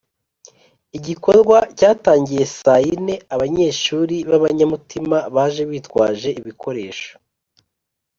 [0.97, 7.11] igikorwa cyatangiye saa yine, abanyeshuri b’abanyamutima baje bitwaje ibikoresho